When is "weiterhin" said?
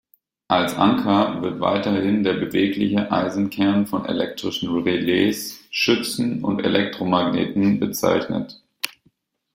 1.59-2.23